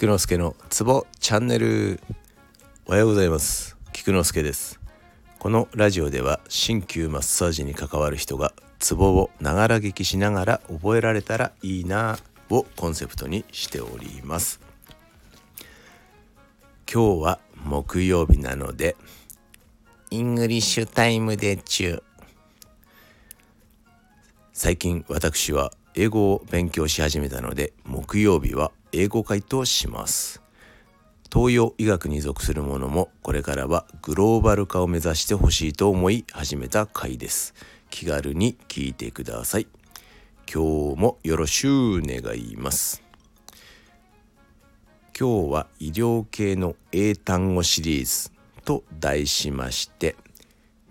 [0.00, 2.00] 菊之助のツボチャンネル。
[2.86, 3.76] おはようございます。
[3.92, 4.80] 菊之助です。
[5.38, 12.18] このラジオでは鍼灸マッサージに関わる人がツボをながら聞きしながら覚えられたらいいな
[12.48, 14.62] をコンセプトにしております。
[16.90, 18.96] 今日は木曜日なので
[20.10, 22.02] English time で中
[24.54, 27.74] 最近私は英語を勉強し始めたので
[28.10, 30.42] 木曜日は英語会とします。
[31.32, 37.54] 東洋医学に属するものもこれからはグローバル化を目指してほしいと思い始めた回です。
[37.88, 39.68] 気軽に聞いてください。
[40.52, 43.00] 今日もよろしゅう願います。
[45.16, 48.32] 今日は医療系の英単語シリーズ
[48.64, 50.16] と題しまして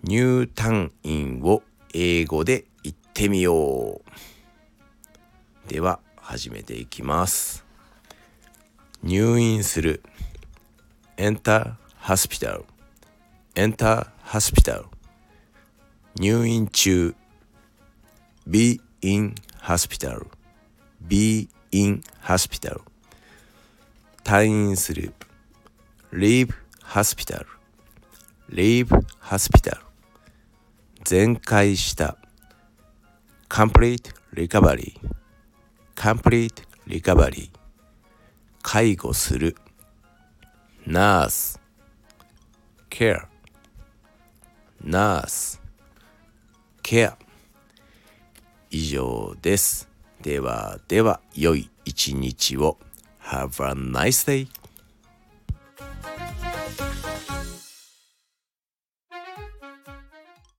[0.04, 1.62] 入単位を
[1.92, 5.68] 英語で言ってみよう。
[5.68, 7.64] では始めていきます
[9.02, 10.00] 入院する
[11.16, 12.62] Enter hospital
[13.56, 14.84] Enter hospital
[16.14, 17.16] 入院中
[18.46, 20.28] Be in hospital
[21.08, 22.82] Be in hospital
[24.22, 25.12] 退院する
[26.12, 26.54] Leave
[26.84, 27.44] hospital
[28.48, 28.86] Leave
[29.20, 29.80] hospital
[31.02, 32.16] 全開した
[33.48, 35.09] Complete recovery
[36.00, 37.50] complete recovery
[38.62, 39.54] 介護する
[40.86, 41.60] nurse
[42.88, 43.26] care
[44.82, 45.60] nurse
[46.82, 47.12] care
[48.70, 49.90] 以上です
[50.22, 52.78] ではでは良い一日を
[53.22, 54.48] Have a nice day